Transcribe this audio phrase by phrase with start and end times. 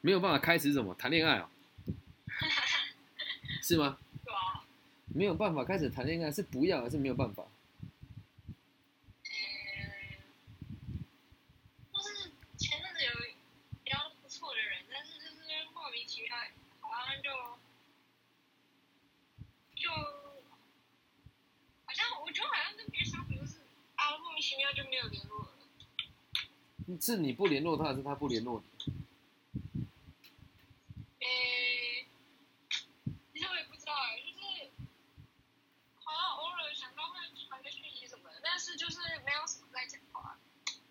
[0.00, 1.48] 没有办法开始什么谈恋爱哦，
[3.62, 3.98] 是吗？
[4.24, 4.64] 对啊，
[5.14, 7.44] 没有办法开始谈恋爱，是不要还是没有办法？
[9.24, 9.30] 嗯，
[11.92, 13.10] 就是前阵子有
[13.84, 15.42] 聊得不错的人，但是就是
[15.74, 16.34] 莫名其妙，
[16.80, 17.30] 好像就
[19.76, 19.90] 就
[21.84, 23.58] 好像我觉得好像跟别人相处就是
[23.96, 25.48] 啊，莫名其妙就没有联络了。
[27.00, 28.66] 是你不联络他，还是他不联络你？
[31.20, 32.06] 诶，
[33.32, 34.70] 其实我也不知道哎，就是
[36.02, 40.36] 好像偶尔想到会传个讯息什么的，但是就是没有什么在讲话。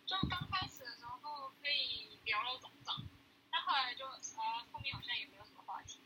[0.05, 3.03] 就刚开始的时候可以聊到早上，
[3.51, 5.99] 但后来就啊后面好像也没有什么话题。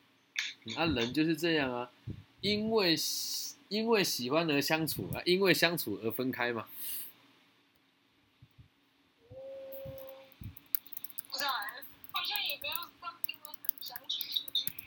[0.76, 1.91] 啊，人就是这样啊，
[2.41, 2.95] 因为
[3.67, 6.67] 因为喜欢而相处啊，因为相处而分开嘛。
[11.31, 14.22] 不知道哎，好像也没有到因为很相处。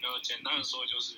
[0.01, 1.15] 没有简单的说就是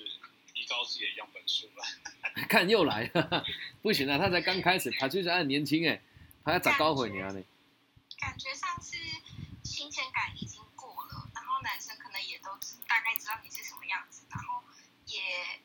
[0.53, 2.43] 提高自己的样本数了。
[2.49, 3.45] 看又来了，
[3.81, 6.01] 不行啊，他才刚开始，他就是很年轻哎，
[6.43, 7.43] 他要长高回你啊你。
[8.17, 8.97] 感觉上是
[9.63, 14.63] 新鲜感已经过了，然后男生可能都大概知道你是什么样子，然后
[15.05, 15.21] 也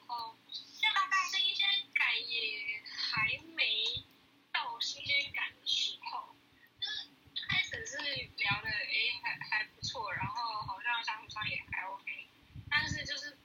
[0.08, 4.04] 哦，就大概新鲜感也还没
[4.52, 6.34] 到新鲜感的时候，
[6.80, 7.08] 就是
[7.48, 7.96] 开始是
[8.36, 12.28] 聊的诶还还不错，然后好像相处上也还 OK，
[12.70, 13.38] 但是就是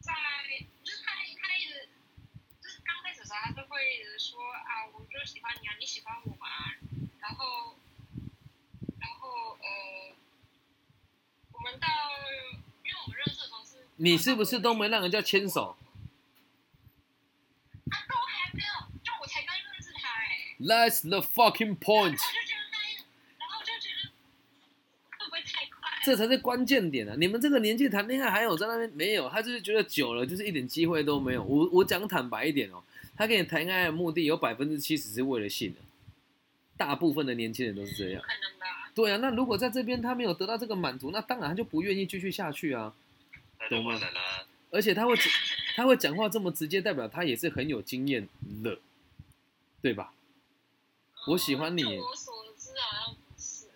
[0.00, 0.12] 在
[0.84, 1.88] 就是他他一直
[2.62, 6.48] 就是刚开始的时候他就会一直说啊我就喜欢你啊你喜欢我嘛，
[7.20, 7.76] 然后
[9.00, 10.16] 然后呃
[11.52, 11.86] 我们到
[12.84, 15.76] 因为我们认识的时候是你是不是都没让人家牵手
[17.90, 22.94] 他都还没有，就我才刚认识他哎、？That's the fucking point，就觉得那一，
[23.38, 24.10] 然后就觉得
[25.18, 25.90] 会不会太快？
[26.04, 27.16] 这才是关键点啊！
[27.18, 29.28] 你们这个年纪谈恋爱还有在那边没有？
[29.28, 31.42] 他就是觉得久了就是一点机会都没有。
[31.42, 32.82] 我我讲坦白一点哦，
[33.16, 35.80] 他跟你谈恋爱的目的有百分之七十是为了性的，
[36.76, 38.28] 大部分的年轻人都是这样不。
[38.28, 38.90] 可能吧？
[38.94, 42.94] 对啊，那如果在这边他没有得到这个满足，那当然他就不愿意继续下去啊。
[43.70, 44.46] 那就完了啦。
[44.70, 45.14] 而且他会
[45.76, 48.28] 他会讲话这么直接，代表他也是很有经验
[48.62, 48.78] 的，
[49.80, 50.12] 对吧？
[51.28, 53.66] 我喜欢你就我所知好像不是。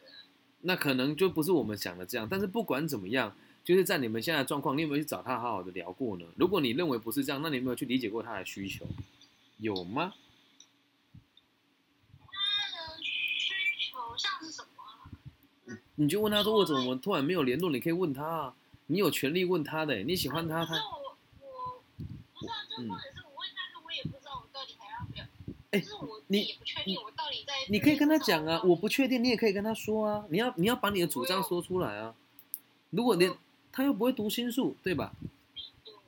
[0.63, 2.27] 那可能就不是我们想的这样。
[2.31, 6.27] 但是不管怎么样，就是在你们现在的状况，你有没有去找他好好的聊过呢？
[6.37, 8.87] 如果你认为不是这样，那你有没有去理解过他的需求？
[9.59, 10.15] 有吗？
[12.19, 15.79] 他的需求像是什么啊？
[15.97, 17.71] 你就问他说为什么我们突然没有联络？
[17.71, 18.55] 你可以问他啊，
[18.93, 21.81] 你有权利问他的、你喜欢他，他我我
[22.35, 25.25] 不是啊，就或者是我问他，我也不知道我到底还要不要。
[25.71, 25.83] 哎
[26.27, 27.55] 你也不确定我到底在。
[27.71, 32.15] 你可以跟他讲啊，我不确定，你也可以跟他说啊，你要你要把你的主张说出来啊。
[32.91, 33.35] 如果你
[33.73, 35.15] 他又不会读心术，对吧？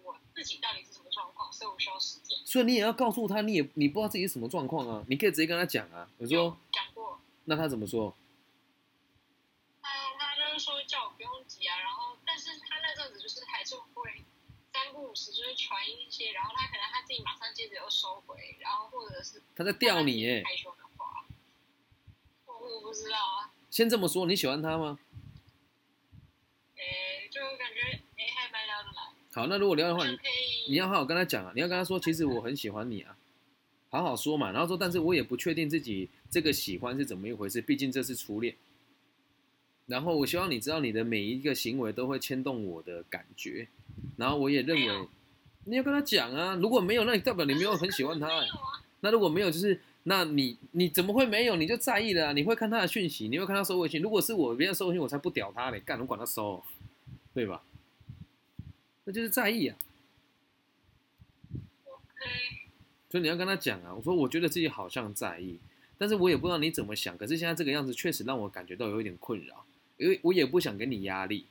[0.02, 2.36] 我自己到底是什么状况，所以我需要时间。
[2.44, 6.06] 所以你也要告诉他，你也你不知道自己是什么状况啊，你可以直接跟他讲啊。
[6.18, 8.14] 我说，讲过，那他怎么说？
[9.80, 12.16] 他他就是说叫我不用急啊，然后
[13.24, 14.22] 就是还是会
[14.70, 20.42] 三不五时就是传一些，然后他可能他自己马上接着又收回，然后或者是他在吊你耶。
[20.44, 21.24] 害羞的话，
[22.44, 24.98] 我我不知道啊，先这么说，你喜欢他吗？
[26.76, 30.18] 诶，就感觉诶还蛮聊得来，好，那如果聊的话，你
[30.68, 33.16] 你要好好跟他讲啊，你要跟他说，其实我很喜欢你啊，
[33.88, 34.52] 好好说嘛。
[34.52, 38.54] 然后说，但是我也不确定自己这个喜欢是怎么一回事，毕竟这是初恋。
[39.86, 43.68] 然后我希望你知道，你的每一个行为都会牵动我的感觉。
[44.16, 45.08] 然后我也认为，
[45.64, 46.54] 你要跟他讲啊。
[46.56, 48.52] 如果没有，那你代表你没有很喜欢他、欸没有。
[48.54, 51.56] 啊，那如果没有，就是那你你怎么会没有？
[51.56, 54.00] 你就在意了、啊，你会看他的讯息，你会看他收微信。
[54.00, 56.62] 如果是我别人收微信，我才不屌他嘞，干我管他收，
[57.32, 57.62] 对吧？
[59.04, 59.76] 那就是在意啊。
[61.86, 62.30] OK，
[63.10, 65.58] 所以你要跟他讲啊，我说我觉得自己好像在意，
[65.98, 67.16] 但是我也不知道你怎么想。
[67.18, 69.64] 可是现在这个样子确实让我感觉到有一点困扰，
[69.96, 71.46] 因为我也不想给你压力。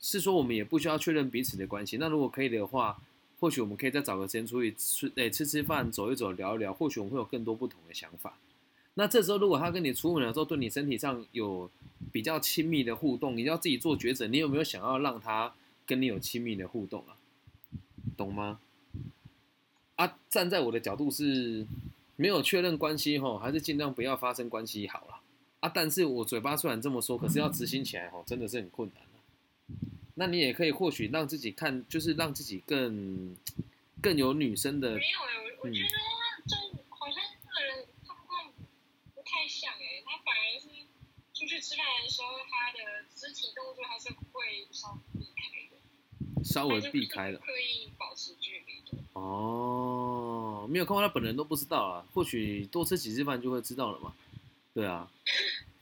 [0.00, 1.96] 是说我们也不需要确认彼此的关系。
[1.96, 3.00] 那如果可以的话，
[3.40, 8.36] 或许我们可以再找个时间出去吃，诶、吃吃饭，走一走，聊一聊，或许我们会有更多不同的想法。
[8.94, 11.70] 那这时候如果他跟你出门的时候，对你身体上有
[12.12, 15.54] 比较亲密的互动，你要自己做抉择，你有没有想要让他
[15.86, 17.16] 跟你有亲密的互动啊？
[18.14, 18.60] 懂吗？
[19.96, 21.66] 啊，站在我的角度是
[22.16, 25.20] 没有确认关系吼，还是尽量不要发生关系好了
[25.64, 25.72] 啊。
[25.74, 29.10] 但是我嘴巴虽然这么说，可是要执行起来吼，真的是很困难的。
[30.16, 33.34] 那你也可以或许让自己看，就是让自己更
[34.00, 36.56] 更有女生的没有诶，我觉得他就
[36.90, 38.52] 好像这个人状况
[39.14, 40.68] 不太像诶，他反而是
[41.32, 42.78] 出去吃饭的时候，他的
[43.14, 45.40] 肢体动作还是会稍微避开
[45.70, 47.38] 的稍微避开了。
[47.40, 49.02] 刻意保持距离的。
[49.14, 54.14] 哦，没有看过他本人都不知道啊，或许多吃几次饭就会知道了嘛。
[54.74, 55.08] 对啊，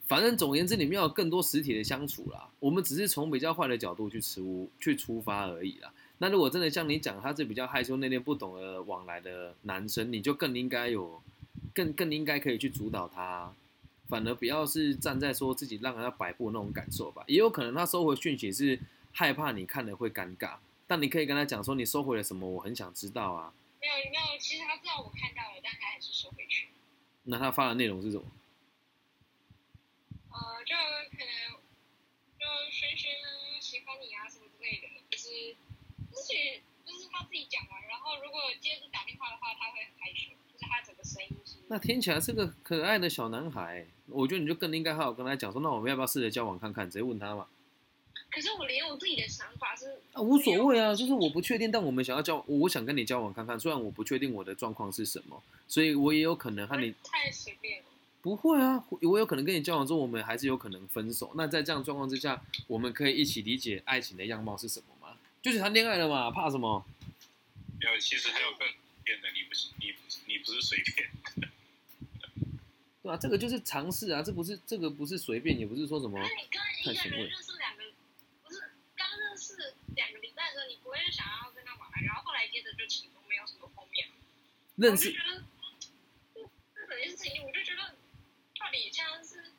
[0.07, 2.51] 反正总而言之，你们要有更多实体的相处啦。
[2.61, 5.91] 我们只是从比较坏的角度去出去出发而已啦。
[6.19, 11.23] 那如果真的像你讲，他是比较害羞内敛、不懂得往来的男生，你就更应该有，
[11.75, 13.53] 更更应该可以去主导他，
[14.09, 17.25] 反而不要是站在说自己让人家摆布那种感受吧。
[17.27, 18.79] 也有可能他收回讯息是
[19.11, 20.57] 害怕你看了会尴尬，
[20.87, 23.55] 但你可以跟他讲说你收回了什么，我很想知道啊。
[23.81, 26.69] 没有没有，其实他知道我看到了，但他还是收回去。
[27.25, 28.25] 那他发的内容是什么？
[30.33, 30.75] 呃，就
[31.13, 31.61] 可能
[32.41, 33.13] 就轩轩
[33.61, 35.29] 喜欢你啊什么之类的，就是
[36.11, 41.59] 自己就是他自己讲完，然后如果接着打电话的话，他会很害羞，就是他整个声音是。
[41.69, 46.91] 那听起来是个可爱的小男孩，我觉得你就更应该好好跟他讲说，那我们要不要试着交往看看？
[46.91, 47.47] 直接问他嘛。
[48.31, 53.61] 可是我连我自己的想法是啊，无所谓啊，就是我不确定，但我们想要交，我想跟你交往看看。
[53.61, 57.89] 虽然我不确定我的状况是什么，所以我也有可能和你太随便了。
[58.23, 61.33] 不会啊，我有可能跟你交往之后，我们还是有可能分手。
[61.35, 65.19] 那在这样状况之下，我们可以一起理解爱情的样貌是什么吗？
[65.43, 66.87] 就是谈恋爱了嘛，怕什么？
[67.81, 68.61] 没有，其实还有更
[69.03, 69.93] 变的，你不是你
[70.27, 71.11] 你不是随便，
[73.03, 77.83] 对啊，这个就是尝试啊，这不是这个不是随便，也不是说什么那你跟一个人认识两个，
[78.45, 78.63] 不是
[78.95, 84.07] 刚认识两个礼拜的时候，你不会想要跟他玩，然后后来接着就启动没有什么后面。
[84.77, 85.43] 认识我就觉得
[86.33, 86.41] 这
[86.73, 87.97] 这整件事情，我就觉得
[88.61, 89.51] 到底现在是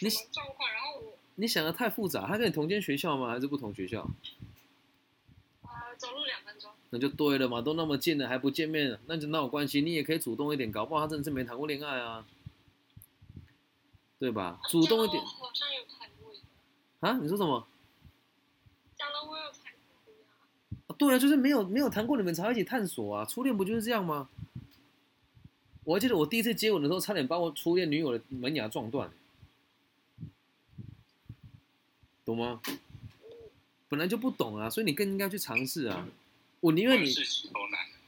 [0.00, 0.70] 你状况？
[0.70, 3.28] 然后我你想的太复杂，他跟你同间学校吗？
[3.28, 4.08] 还是不同学校？
[5.62, 9.80] 呃走路两分钟，那就对了嘛，都那么近了还不见面，那就哪有关系？
[9.80, 12.26] 你也可以主动一点，搞不好他真的是没谈过恋爱啊，
[14.18, 14.60] 对吧？
[14.68, 17.18] 主动一点好像有谈过一个，啊？
[17.22, 17.66] 你说什么？
[18.96, 19.72] 讲了我有谈
[20.04, 20.88] 过啊。
[20.88, 23.24] 啊对啊，就是没有没有谈过，你们才会一起探索啊。
[23.24, 24.28] 初恋不就是这样吗？
[25.84, 29.10] 我还记得我第一次接吻的时候，差点把我初恋女友的门牙撞断，
[32.26, 32.60] 懂吗？
[33.88, 36.06] 本来就不懂啊，所以你更应该去尝试啊。
[36.60, 37.10] 我宁愿你。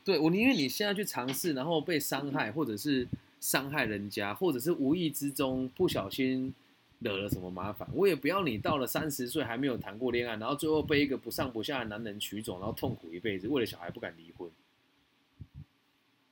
[0.04, 3.06] 对我宁愿你现在去尝试，然后被伤害，或者是
[3.40, 6.54] 伤害人家，或者是无意之中不小心
[7.00, 14.50] 惹了什么麻烦，我也不要你到了三十岁还没有谈过恋爱，然后最后被一个不上不下的男人取走，然后痛苦一辈子，为了小孩不敢离婚，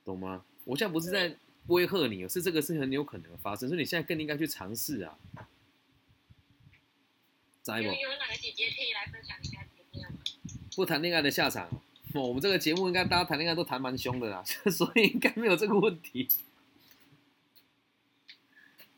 [0.03, 0.43] 懂吗？
[0.65, 1.35] 我现在不是在
[1.67, 5.15] 威吓你，是这个是很有可能发生，所以你现在更应该去尝试啊，
[7.75, 7.93] 知不有？
[7.93, 9.65] 有哪个姐姐可以来分享一下？
[10.75, 11.67] 不谈恋爱的下场
[12.13, 16.27] 我们这个节目应该大家谈恋爱都谈蛮凶的啦， 所以应该没有这个问题。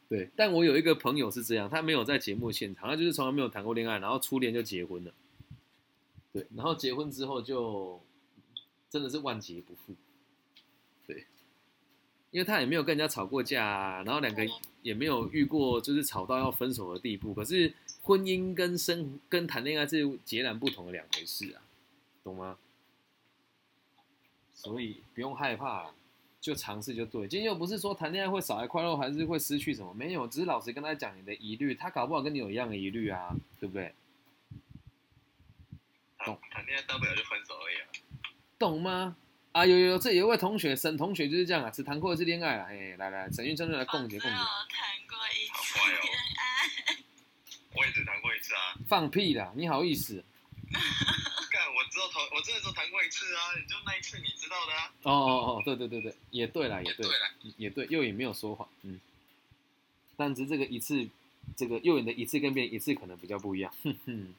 [0.09, 5.13] 对，但我有一个朋友是这样，他没有在节目现场，他就是从来没有谈过恋爱，然后初恋就结婚了。
[6.33, 8.01] 对，然后结婚之后就
[8.89, 9.95] 真的是万劫不复。
[11.07, 11.25] 对，
[12.31, 14.45] 因为他也没有跟人家吵过架、啊，然后两个
[14.81, 17.33] 也没有遇过就是吵到要分手的地步。
[17.33, 21.61] 可是婚姻跟生跟谈恋爱是截然不同的两回事啊，
[22.23, 22.57] 懂吗？
[24.53, 25.91] 所以不用害怕，
[26.41, 27.27] 就尝试就对。
[27.27, 29.93] 今天又不是说谈恋爱会少来快乐，还是会失去什么？
[29.93, 33.93] 没有，只是老实跟他讲你的疑虑，他搞不好跟你有一样的疑虑啊，对不对？
[36.25, 37.87] 懂谈恋爱大不了就分手而已啊。
[38.57, 39.15] 懂吗？
[39.53, 42.67] 啊，有有有，这有一位同学，沈同学就是这样啊，只谈过一次恋爱啊。
[42.69, 46.97] 哎，来来，沈运生就来共结共结，我谈过一次好乖哦恋爱，
[47.75, 48.75] 我也只谈过一次啊。
[48.89, 50.23] 放屁啦，你好意思？
[50.71, 53.53] 干，我知道谈，我真的只有谈过一次啊。
[53.55, 54.91] 你就那一次你知道的啊。
[55.03, 57.13] 哦哦哦，对对对对，也对啦，也对，了，
[57.57, 58.99] 也对，又也没有说谎，嗯。
[60.17, 61.07] 但是这个一次，
[61.55, 64.33] 这个右眼的一次跟别人一次可能比较不一样，哼哼。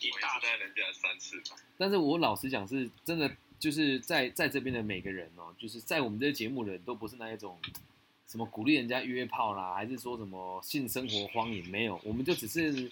[0.00, 1.56] 一大袋人家三次吧。
[1.76, 7.60] 但是我老实讲，是真的，就是在在这边的每个人哦，就是在我们这个节目的人都不是那一种
[8.26, 12.90] 什么鼓励人家约炮啦，还是说什么性生活荒淫，没有，我们就只是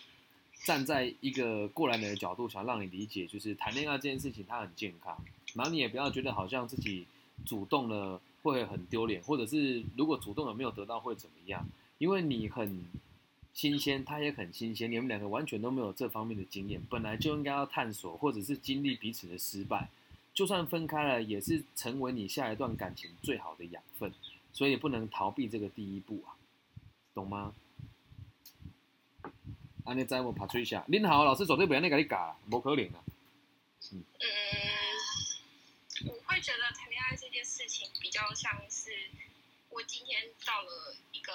[0.65, 5.17] 站在一个过来人的角度，想让你理解，就是谈恋爱这件事情它很健康，
[5.55, 7.07] 然后你也不要觉得好像自己
[7.45, 12.85] 主动了会很丢脸，或者是如果主动了没有得到会怎么样，因为你很。
[13.55, 19.89] 新鲜，他也很新鲜，你们两个完全都没有这方面的经验，本来就应该要探索，或者是经历彼此的失败，
[20.33, 24.13] 就算分开了，也是成为你下一段感情最好的养分，
[24.53, 26.39] 所以不能逃避这个第一步啊，
[27.15, 27.53] 懂吗？
[29.89, 33.03] 安尼在我爬吹下，恁好，老师绝对不要那个你教，无可能啊。
[33.91, 34.05] 嗯，
[36.05, 39.11] 我会觉得谈恋爱这件事情比较像是
[39.71, 41.33] 我今天到了一个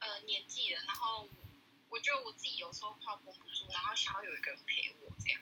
[0.00, 1.26] 呃年纪了，然后
[1.88, 5.40] 我觉得我自己有时候快要绷不住，然后想要有一个人陪我这样，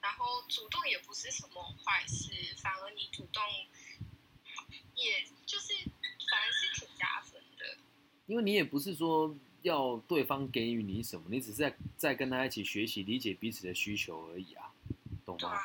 [0.00, 3.42] 然然后主动也不是什么坏事，反而你主动，
[4.94, 5.72] 也就是
[6.30, 7.78] 反而是挺加分的。
[8.26, 14.70] 因为你也不是说要对方给予你什么，你只是在在跟他一起学习、理解彼此的需求而已啊，
[15.24, 15.58] 懂吗？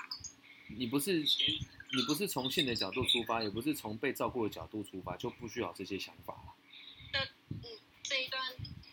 [0.68, 6.56] 你不是你不是从性的角度出发，也不是从被照顾的角度出发，就不需要这些想法了。
[7.50, 7.60] 嗯，
[8.04, 8.42] 这一段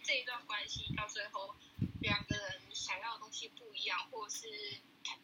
[0.02, 1.54] 这一段关系到最后，
[2.00, 4.46] 两个人想要的东西不一样，或者是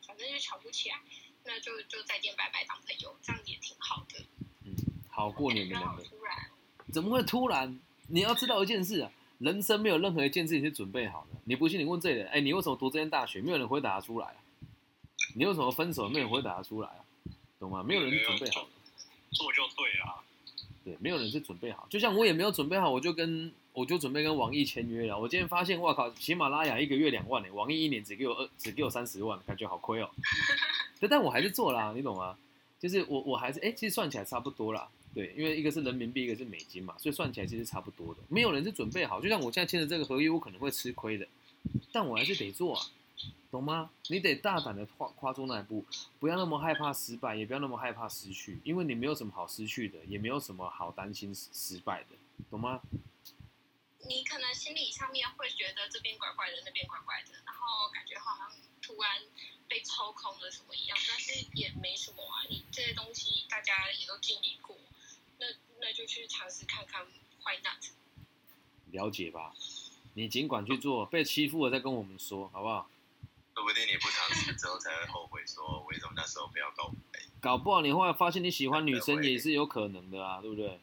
[0.06, 1.00] 反正就瞧不起来，
[1.44, 4.24] 那就就再见拜拜当朋友，这样也挺好的。
[4.64, 4.74] 嗯，
[5.08, 6.02] 好过你们不要两个。
[6.02, 6.50] 好突然，
[6.92, 7.80] 怎么会突然？
[8.08, 11.40] 你要知道一件事啊，人生没有任何一件事情是准备好的。
[11.44, 13.40] 你不信，你问这里人，哎，你为什么读这间大学？
[13.40, 14.36] 没有人回答得出来啊。
[15.34, 16.06] 你为什么分手？
[16.10, 17.00] 没有人回答得出来啊，
[17.58, 17.82] 懂吗？
[17.82, 18.68] 没有人是准备好的。
[19.32, 20.20] 做就对啊。
[20.84, 21.86] 对，没有人是准备好。
[21.88, 25.18] 就像我也没有准备好，我就跟我就准备跟网易签约了。
[25.18, 30.10] 我今天发现，哇靠，喜马拉雅一个月两万呢，网易一年只给我二，只给我三十万，感觉好亏哦。
[31.00, 32.36] 对，但我还是做啦，你懂吗？
[32.78, 34.88] 就是我我还是哎、其实算起来差不多啦。
[35.14, 38.20] 对，因为一个是人民币，一个是美金嘛，所以算起来其实差不多的。
[38.28, 41.26] 没有人是准备好，就像我现在签的这个合约，我可能会吃亏的，
[41.92, 42.86] 但我还是得做啊，
[43.50, 43.90] 懂吗？
[44.08, 45.84] 你得大胆的跨跨出那一步，
[46.20, 52.16] 不要那么害怕失败，也不要那么害怕失去，因为你没有什么好失去的，也没有什么好担心失失败的，
[52.48, 52.80] 懂吗？
[54.08, 58.50] 你可能心理上面会觉得这边怪怪的，那边怪怪的，然后感觉好像
[58.80, 59.20] 突然
[59.68, 62.46] 被抽空了什么一样，但是也没什么啊。
[62.48, 64.74] 你这些东西大家也都经历过，
[65.40, 65.46] 那
[65.80, 67.04] 那就去尝试看看
[67.42, 67.82] ，Why not？
[68.92, 69.54] 了解吧？
[70.14, 72.90] 你尽管去做，被欺负了再跟我们说，好不好？
[73.54, 77.20] 说不定你不尝试之后才会后悔，说为什么那时候不要告白。
[77.40, 80.78] 搞不好你后来发现你喜欢女生也是有可能的啊，对不对？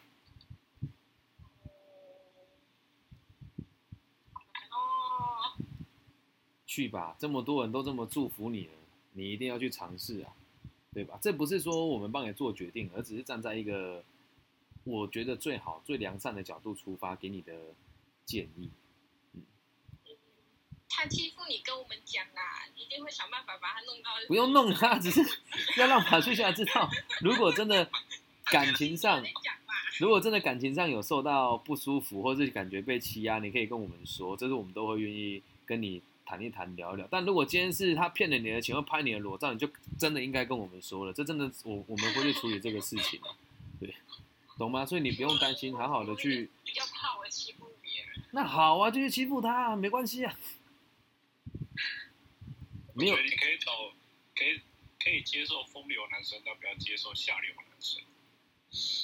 [4.72, 5.58] 哦，
[6.66, 8.74] 去吧，这么多人都这么祝福你了，
[9.14, 10.34] 你一定要去尝试啊，
[10.94, 11.20] 对吧？
[11.22, 14.04] 这不是说我们帮你做决定，而只是站在一个
[14.88, 17.54] 我觉得最好、最良善的角度出发，给你的
[18.26, 18.72] 建议。
[19.34, 19.44] 嗯
[20.90, 24.10] 他欺负你跟我们讲啦，你一定会想办法把他弄到。
[24.28, 25.22] 不用弄他，只是
[25.78, 26.90] 要让法律下知道，
[27.22, 27.88] 如果真的
[28.46, 29.24] 感情上
[30.00, 37.08] 如果真的感情上有受到不舒服，或是感觉被欺压，你可以跟我们说，这是我们都会愿意跟你谈一谈、聊一聊。
[37.12, 43.20] 但如果今天是他骗了你的钱，或拍你的裸照，你就真的应该跟我们说了，这真的我我们会去处理这个事情
[44.58, 44.86] 懂吗？
[44.86, 46.50] 所以你不用担心，好好的去。
[46.64, 48.24] 比较怕我欺负别人。
[48.32, 50.38] 那好啊，就去欺负他、啊，没关系啊。
[52.94, 53.72] 没有你可以找，
[54.36, 54.60] 可以
[55.00, 58.02] 可以接受风流男生，但不要接受下流男生。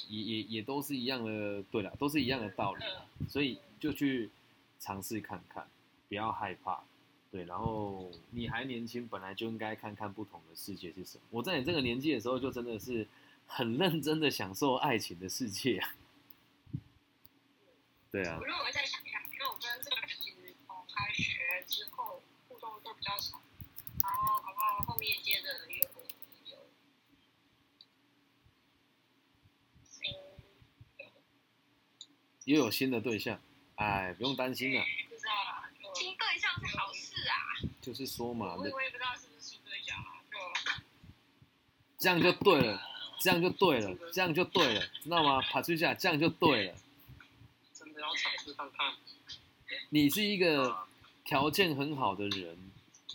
[0.08, 4.30] 也也也都是一样的，对了，都是一样的道理啦，所以就去
[4.78, 5.66] 尝试看看，
[6.08, 6.84] 不要害怕，
[7.32, 11.24] 对，然后你还年轻，本来就应该看看不同的世界是什么。
[11.30, 13.08] 我在你这个年纪的时候，就真的是
[13.46, 15.94] 很认真的享受爱情的世界啊，
[18.10, 23.40] 对啊我，认为再想一下，因为我跟这个人其实从开学之后互动都比较少，
[24.02, 26.58] 然后搞不好后面接着有有
[29.88, 30.14] 新
[32.44, 33.40] 又有新的对象，
[33.76, 37.36] 哎，不用担心啊，不知道啦，新对象是好事啊，
[37.80, 40.82] 就是说嘛，我也我也不知道是不是新对象啊，就
[41.98, 42.82] 这样就对了，
[43.24, 45.40] 这样就对了，这样就对了，知道吗？
[45.40, 46.74] 爬出下，这样就对了。
[47.72, 48.92] 真的要尝试看看。
[49.88, 50.76] 你是一个
[51.24, 52.70] 条件很好的人，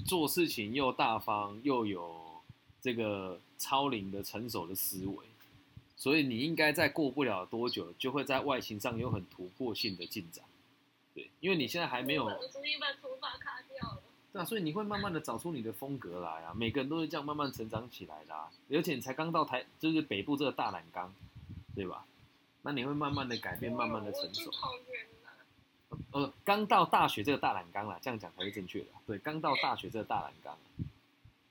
[0.08, 2.42] 做事情又大方，又有
[2.82, 5.16] 这个超龄的成熟的思维，
[5.96, 10.44] 所以你应该在过不了多久，就会在外形上有很突破性的进展。
[11.14, 12.28] 对，因为你现在还没有，
[14.32, 16.54] 对啊，所以你会慢慢的找出你的风格来啊。
[16.56, 21.14] 每个人都是这样慢慢成长起来的、啊，而且你才刚到台，就是北部这个大染缸，
[21.76, 22.06] 对吧？
[22.62, 24.52] 那你会慢慢的改变，慢慢的成熟。
[26.12, 28.88] 呃，刚到大学这个大染缸啦，这样讲才是正确的。
[29.08, 30.56] 对，刚到大学这个大染缸，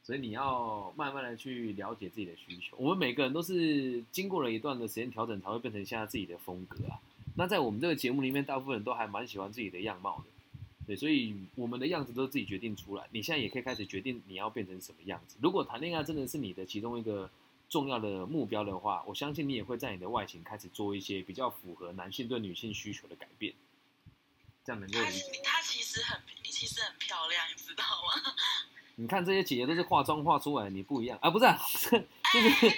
[0.04, 2.76] 所以你要慢慢的去了解自己的需求。
[2.76, 7.00] 我们每个人都是经过了一段的时间调整，才会变成现在自己的风格啊。
[7.35, 10.25] 那在我们这个节目里面，大部分人都还蛮喜欢自己的样貌的，
[10.88, 13.07] 对，所以我们的样子都是自己决定出来。
[13.11, 15.37] 你现在也可以开始决定你要变成什么样子。
[15.42, 17.30] 如果谈恋爱真的是你的其中一个
[17.68, 23.52] 重要的目标的话，我相信你也会在你的外形开始做一些比较符合男性对女性需求的改变。
[24.64, 25.40] 这样能够她理解？
[25.45, 28.33] 她其实很，你其实很漂亮，你知道吗？
[28.97, 31.28] 你看这些姐姐都是化妆化出来的，你不一样啊？
[31.30, 31.59] 不是、啊，
[32.33, 32.76] 就是。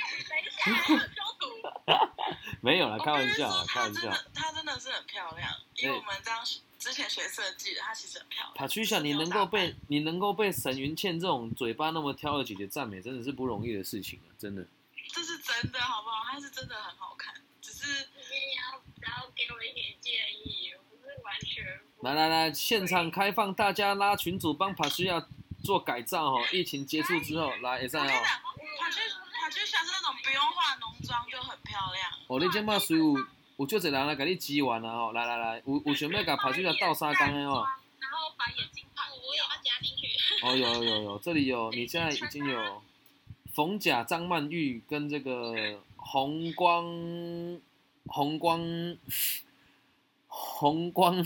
[2.61, 4.01] 没有了，开玩笑开玩笑。
[4.01, 6.45] 她真的，她真的是很漂亮，因为我们这样
[6.81, 8.55] 之前学设计的，她其实很漂亮。
[8.55, 14.33] 帕曲夏，你能够被你能够被沈云倩这种嘴巴那么挑的姐姐赞美，真的是不容易的事情啊！
[14.39, 14.67] 真的。
[15.13, 16.25] 这是真的，好不好？
[16.25, 25.29] 她是真的很好看，只是你要然后给我一点建议，我不是完全来来来，现场开放，大家拉群主帮帕曲夏
[25.63, 26.43] 做改造哦。
[26.51, 28.01] 疫情结束之后，来，会使哦。
[28.01, 28.41] 我跟你讲，
[28.81, 28.97] 她就
[29.39, 32.11] 她就像是那种不用化浓妆就很漂亮。
[32.29, 33.15] 哦，你即摆随有
[33.61, 37.63] 有足侪人来甲你支援啊吼，来来来，有有想要甲帕曲夏斗相共的哦。
[37.99, 40.09] 然后把眼睛放我也要加进去。
[40.43, 42.83] 哦，有有有，这里有，你现在已经有
[43.53, 46.87] 冯甲、张曼玉跟这个红光、
[48.07, 48.97] 红光、
[50.27, 51.23] 红光、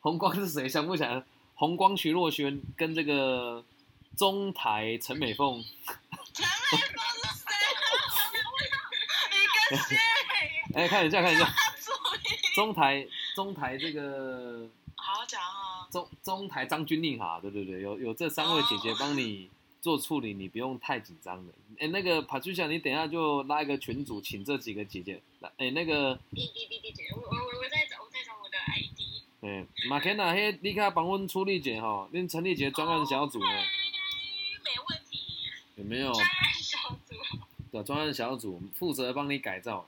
[0.00, 0.66] 红光是谁？
[0.66, 1.26] 想不起来了。
[1.54, 3.62] 红光徐若瑄跟这个
[4.16, 5.62] 中台陈美凤，
[6.32, 7.52] 陈美凤是谁？
[9.68, 9.98] 你跟谁？
[10.76, 11.50] 哎，看一下看一下，
[12.54, 15.88] 中台中台这个好好讲哈。
[15.90, 19.48] 中中台张钧甯哈，对对对，有有这三位姐姐帮你
[19.80, 21.52] 做处理，你不用太紧张的。
[21.78, 25.50] 哎，那个帕 a 夏，你等一下就拉一个群组，请这几个姐姐来。
[25.56, 29.00] 哎，那个，滴滴滴滴滴，我我我我在找我在找我的 ID。
[29.40, 35.20] 哎，马天娜，嘿，你卡帮阮处理一下吼，恁成立一个专案小组呢，没问题，
[35.76, 36.12] 有没有？
[36.12, 37.14] 专案小组。
[37.72, 39.86] 对，专案小组负责帮你改造。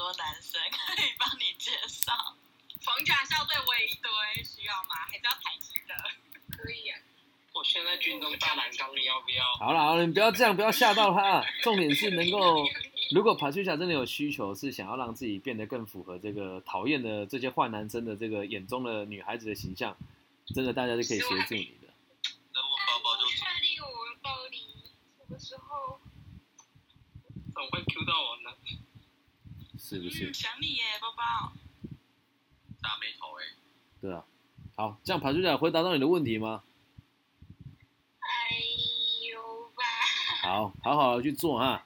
[0.00, 2.10] 多男生，可以帮你介绍。
[2.80, 4.08] 逢甲校队我也一堆，
[4.42, 4.96] 需要吗？
[5.04, 5.94] 还是要台籍的？
[6.56, 6.98] 可以啊。
[7.52, 9.44] 我现在军中大蓝缸，你要不要？
[9.58, 11.44] 好了好了，你不要这样，不要吓到他。
[11.62, 12.64] 重点是能够，
[13.12, 19.94] 如果帕 a 夏真的有需求，是想要让自己变得更符合这个讨厌的这些坏男生的这个眼中的女孩子的形象，
[20.54, 21.92] 真的大家是可以协助你的。
[22.54, 24.64] 那我包包就确定我到底
[25.18, 26.00] 什么时候？
[27.52, 28.39] 怎么会 Q 到我呢，
[29.90, 30.34] 是不是嗯？
[30.34, 31.52] 想你耶，包包。
[32.80, 33.42] 大眉头哎、
[34.00, 34.24] 对啊。
[34.76, 36.62] 好，这样爬出来回答到你的问题吗？
[38.20, 38.56] 哎
[39.32, 39.82] 呦吧。
[40.42, 41.84] 好，好好的去做哈。